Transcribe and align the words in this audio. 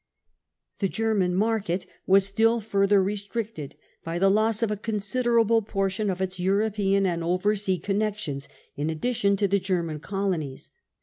The 0.79 0.87
German 0.89 1.35
market 1.35 1.85
was 2.07 2.25
still 2.25 2.59
further 2.59 3.03
restricted 3.03 3.75
by 4.03 4.17
the 4.17 4.31
loss 4.31 4.63
of 4.63 4.71
a 4.71 4.75
considerable 4.75 5.61
portion 5.61 6.09
of 6.09 6.19
its 6.21 6.39
European 6.39 7.05
and 7.05 7.23
oversea 7.23 7.77
con 7.77 7.97
nections 7.97 8.47
in 8.75 8.89
addition 8.89 9.37
to 9.37 9.47
the 9.47 9.59
German 9.59 9.99
colonies. 9.99 10.71